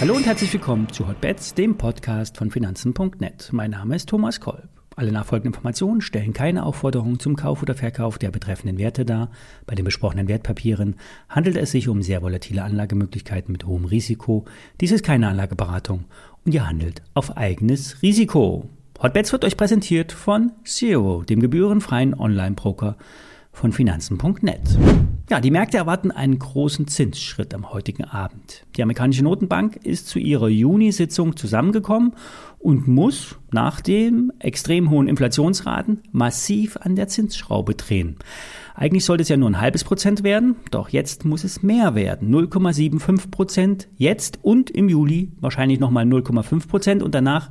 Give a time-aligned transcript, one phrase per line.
[0.00, 3.48] Hallo und herzlich willkommen zu Hotbets, dem Podcast von Finanzen.net.
[3.50, 4.68] Mein Name ist Thomas Kolb.
[4.94, 9.30] Alle nachfolgenden Informationen stellen keine Aufforderung zum Kauf oder Verkauf der betreffenden Werte dar.
[9.66, 10.96] Bei den besprochenen Wertpapieren
[11.28, 14.44] handelt es sich um sehr volatile Anlagemöglichkeiten mit hohem Risiko.
[14.80, 16.04] Dies ist keine Anlageberatung
[16.44, 18.68] und ihr handelt auf eigenes Risiko.
[19.00, 22.96] Hotbets wird euch präsentiert von Zero, dem gebührenfreien Online-Broker
[23.52, 24.78] von Finanzen.net.
[25.30, 28.64] Ja, die Märkte erwarten einen großen Zinsschritt am heutigen Abend.
[28.76, 32.14] Die amerikanische Notenbank ist zu ihrer Juni-Sitzung zusammengekommen
[32.58, 38.16] und muss nach den extrem hohen Inflationsraten massiv an der Zinsschraube drehen.
[38.74, 42.34] Eigentlich sollte es ja nur ein halbes Prozent werden, doch jetzt muss es mehr werden.
[42.34, 47.50] 0,75 Prozent jetzt und im Juli wahrscheinlich nochmal 0,5 Prozent und danach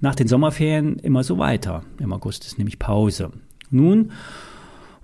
[0.00, 1.84] nach den Sommerferien immer so weiter.
[2.00, 3.30] Im August ist nämlich Pause.
[3.70, 4.10] Nun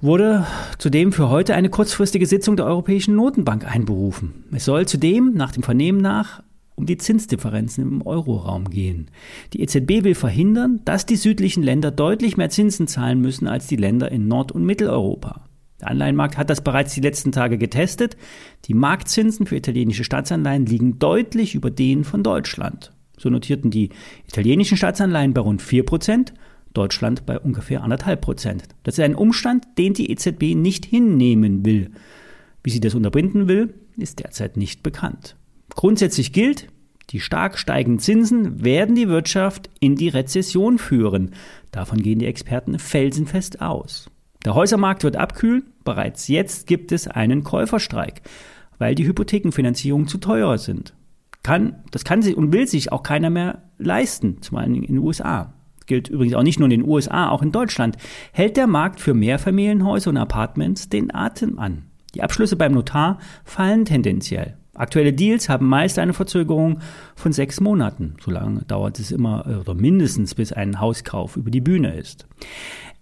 [0.01, 0.47] wurde
[0.79, 4.45] zudem für heute eine kurzfristige Sitzung der Europäischen Notenbank einberufen.
[4.53, 6.43] Es soll zudem nach dem Vernehmen nach
[6.79, 9.11] um die Zinsdifferenzen im Euroraum gehen.
[9.53, 13.77] Die EZB will verhindern, dass die südlichen Länder deutlich mehr Zinsen zahlen müssen als die
[13.77, 15.45] Länder in Nord- und Mitteleuropa.
[15.81, 18.17] Der Anleihenmarkt hat das bereits die letzten Tage getestet.
[18.67, 22.93] Die Marktzinsen für italienische Staatsanleihen liegen deutlich über denen von Deutschland.
[23.17, 23.91] So notierten die
[24.29, 26.33] italienischen Staatsanleihen bei rund 4 Prozent
[26.79, 28.63] Deutschland bei ungefähr anderthalb Prozent.
[28.85, 31.91] Das ist ein Umstand, den die EZB nicht hinnehmen will.
[32.63, 35.35] Wie sie das unterbinden will, ist derzeit nicht bekannt.
[35.75, 36.69] Grundsätzlich gilt,
[37.11, 41.33] die stark steigenden Zinsen werden die Wirtschaft in die Rezession führen.
[41.73, 44.09] Davon gehen die Experten felsenfest aus.
[44.45, 45.65] Der Häusermarkt wird abkühlen.
[45.83, 48.23] Bereits jetzt gibt es einen Käuferstreik,
[48.79, 50.95] weil die Hypothekenfinanzierungen zu teuer sind.
[51.43, 54.99] Kann, das kann sich und will sich auch keiner mehr leisten, zum Beispiel in den
[54.99, 55.55] USA
[55.89, 57.97] gilt übrigens auch nicht nur in den USA, auch in Deutschland,
[58.33, 61.85] hält der Markt für Mehrfamilienhäuser und Apartments den Atem an.
[62.15, 64.57] Die Abschlüsse beim Notar fallen tendenziell.
[64.75, 66.79] Aktuelle Deals haben meist eine Verzögerung
[67.17, 68.15] von sechs Monaten.
[68.25, 72.29] So lange dauert es immer oder mindestens, bis ein Hauskauf über die Bühne ist.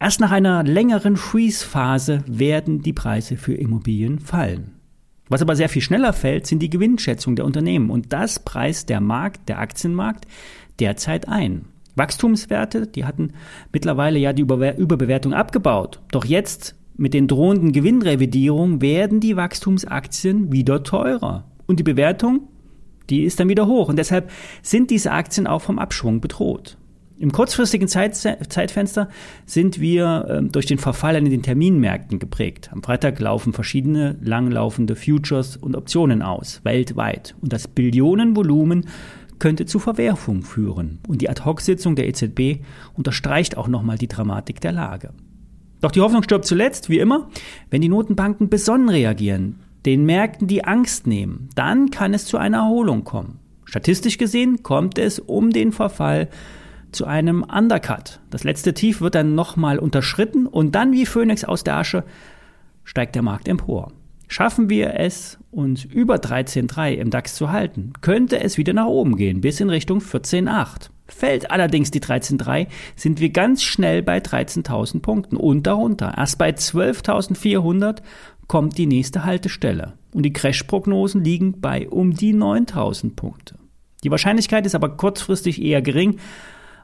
[0.01, 4.73] Erst nach einer längeren Freeze-Phase werden die Preise für Immobilien fallen.
[5.29, 7.91] Was aber sehr viel schneller fällt, sind die Gewinnschätzungen der Unternehmen.
[7.91, 10.27] Und das preist der Markt, der Aktienmarkt,
[10.79, 11.67] derzeit ein.
[11.97, 13.33] Wachstumswerte, die hatten
[13.73, 16.01] mittlerweile ja die Überbewertung abgebaut.
[16.13, 21.45] Doch jetzt mit den drohenden Gewinnrevidierungen werden die Wachstumsaktien wieder teurer.
[21.67, 22.49] Und die Bewertung,
[23.11, 23.89] die ist dann wieder hoch.
[23.89, 24.31] Und deshalb
[24.63, 26.79] sind diese Aktien auch vom Abschwung bedroht.
[27.19, 29.09] Im kurzfristigen Zeit, Zeitfenster
[29.47, 32.69] sind wir äh, durch den Verfall in den Terminmärkten geprägt.
[32.73, 37.35] Am Freitag laufen verschiedene langlaufende Futures und Optionen aus, weltweit.
[37.41, 38.85] Und das Billionenvolumen
[39.39, 41.01] könnte zu Verwerfung führen.
[41.09, 42.65] Und die Ad-Hoc-Sitzung der EZB
[42.95, 45.11] unterstreicht auch nochmal die Dramatik der Lage.
[45.81, 47.29] Doch die Hoffnung stirbt zuletzt, wie immer,
[47.71, 52.59] wenn die Notenbanken besonnen reagieren, den Märkten die Angst nehmen, dann kann es zu einer
[52.59, 53.39] Erholung kommen.
[53.65, 56.29] Statistisch gesehen kommt es um den Verfall
[56.93, 58.21] zu einem Undercut.
[58.31, 62.05] Das letzte Tief wird dann nochmal unterschritten und dann wie Phönix aus der Asche
[62.85, 63.93] steigt der Markt empor.
[64.29, 69.17] Schaffen wir es, uns über 13,3 im DAX zu halten, könnte es wieder nach oben
[69.17, 70.91] gehen, bis in Richtung 14,8.
[71.09, 72.67] Fällt allerdings die 13,3,
[72.97, 76.15] sind wir ganz schnell bei 13.000 Punkten und darunter.
[76.17, 78.03] Erst bei 12.400
[78.49, 79.95] kommt die nächste Haltestelle.
[80.13, 83.57] Und die Crash-Prognosen liegen bei um die 9.000 Punkte.
[84.03, 86.19] Die Wahrscheinlichkeit ist aber kurzfristig eher gering.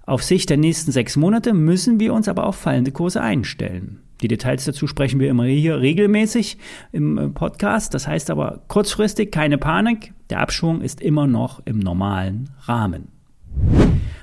[0.07, 4.01] Auf Sicht der nächsten sechs Monate müssen wir uns aber auf fallende Kurse einstellen.
[4.23, 6.57] Die Details dazu sprechen wir immer hier regelmäßig
[6.93, 7.93] im äh, Podcast.
[7.93, 10.15] Das heißt aber kurzfristig keine Panik.
[10.31, 13.09] Der Abschwung ist immer noch im normalen Rahmen.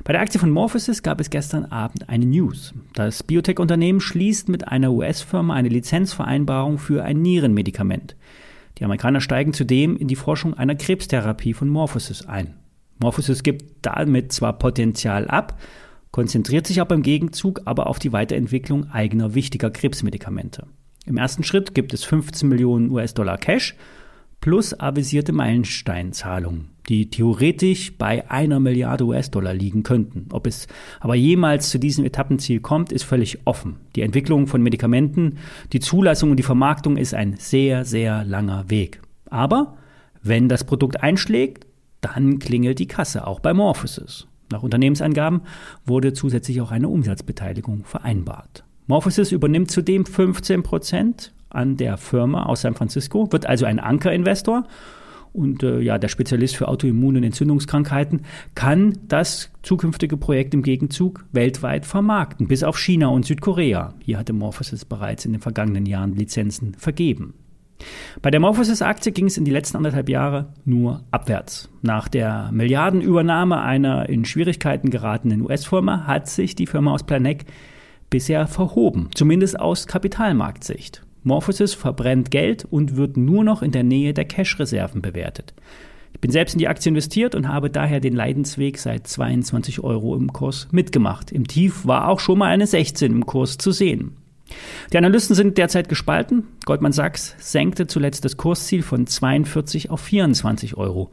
[0.05, 2.73] Bei der Aktie von Morphosis gab es gestern Abend eine News.
[2.93, 8.15] Das Biotech-Unternehmen schließt mit einer US-Firma eine Lizenzvereinbarung für ein Nierenmedikament.
[8.77, 12.55] Die Amerikaner steigen zudem in die Forschung einer Krebstherapie von Morphosis ein.
[12.99, 15.59] Morphosis gibt damit zwar Potenzial ab,
[16.11, 20.67] konzentriert sich aber im Gegenzug aber auf die Weiterentwicklung eigener wichtiger Krebsmedikamente.
[21.05, 23.75] Im ersten Schritt gibt es 15 Millionen US-Dollar Cash
[24.41, 30.27] plus avisierte Meilensteinzahlungen, die theoretisch bei einer Milliarde US-Dollar liegen könnten.
[30.31, 30.67] Ob es
[30.99, 33.77] aber jemals zu diesem Etappenziel kommt, ist völlig offen.
[33.95, 35.39] Die Entwicklung von Medikamenten,
[35.73, 39.01] die Zulassung und die Vermarktung ist ein sehr, sehr langer Weg.
[39.29, 39.77] Aber
[40.21, 41.65] wenn das Produkt einschlägt,
[42.01, 44.28] dann klingelt die Kasse auch bei Morphosis.
[44.51, 45.41] Nach Unternehmensangaben
[45.85, 48.63] wurde zusätzlich auch eine Umsatzbeteiligung vereinbart.
[48.87, 54.65] Morphosis übernimmt zudem 15 Prozent an der Firma aus San Francisco, wird also ein Ankerinvestor
[55.33, 58.21] und äh, ja, der Spezialist für Autoimmun- und Entzündungskrankheiten,
[58.55, 63.93] kann das zukünftige Projekt im Gegenzug weltweit vermarkten, bis auf China und Südkorea.
[63.99, 67.33] Hier hatte Morphosis bereits in den vergangenen Jahren Lizenzen vergeben.
[68.21, 71.69] Bei der Morphosis-Aktie ging es in die letzten anderthalb Jahre nur abwärts.
[71.81, 77.45] Nach der Milliardenübernahme einer in Schwierigkeiten geratenen US-Firma hat sich die Firma aus Planegg
[78.09, 81.03] bisher verhoben, zumindest aus Kapitalmarktsicht.
[81.23, 85.53] Morphosis verbrennt Geld und wird nur noch in der Nähe der Cash-Reserven bewertet.
[86.13, 90.15] Ich bin selbst in die Aktie investiert und habe daher den Leidensweg seit 22 Euro
[90.15, 91.31] im Kurs mitgemacht.
[91.31, 94.17] Im Tief war auch schon mal eine 16 im Kurs zu sehen.
[94.91, 96.47] Die Analysten sind derzeit gespalten.
[96.65, 101.11] Goldman Sachs senkte zuletzt das Kursziel von 42 auf 24 Euro.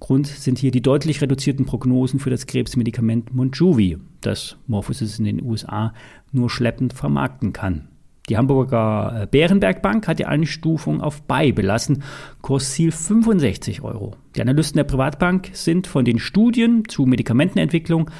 [0.00, 5.42] Grund sind hier die deutlich reduzierten Prognosen für das Krebsmedikament Monjuvi, das Morphosis in den
[5.42, 5.92] USA
[6.30, 7.88] nur schleppend vermarkten kann.
[8.28, 12.02] Die Hamburger äh, Bärenberg Bank hat die Einstufung auf Buy belassen,
[12.42, 14.16] Kursziel 65 Euro.
[14.36, 18.10] Die Analysten der Privatbank sind von den Studien zu Medikamentenentwicklung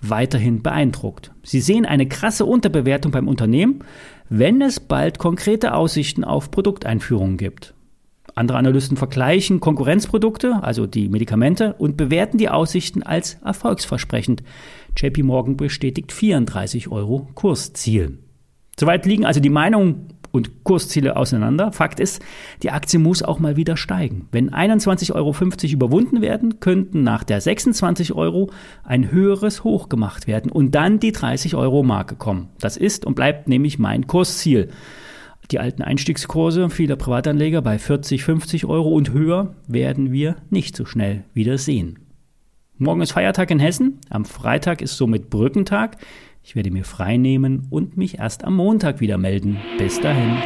[0.00, 1.32] weiterhin beeindruckt.
[1.42, 3.84] Sie sehen eine krasse Unterbewertung beim Unternehmen,
[4.28, 7.74] wenn es bald konkrete Aussichten auf Produkteinführungen gibt.
[8.34, 14.44] Andere Analysten vergleichen Konkurrenzprodukte, also die Medikamente, und bewerten die Aussichten als erfolgsversprechend.
[14.96, 18.18] JP Morgan bestätigt 34 Euro Kursziel.
[18.78, 21.72] Soweit liegen also die Meinungen und Kursziele auseinander.
[21.72, 22.22] Fakt ist,
[22.62, 24.28] die Aktie muss auch mal wieder steigen.
[24.32, 25.34] Wenn 21,50 Euro
[25.72, 28.50] überwunden werden, könnten nach der 26 Euro
[28.84, 32.48] ein höheres Hoch gemacht werden und dann die 30 Euro Marke kommen.
[32.60, 34.68] Das ist und bleibt nämlich mein Kursziel.
[35.50, 40.84] Die alten Einstiegskurse vieler Privatanleger bei 40, 50 Euro und höher werden wir nicht so
[40.84, 42.00] schnell wieder sehen.
[42.80, 45.96] Morgen ist Feiertag in Hessen, am Freitag ist somit Brückentag.
[46.42, 49.58] Ich werde mir frei nehmen und mich erst am Montag wieder melden.
[49.78, 50.38] Bis dahin.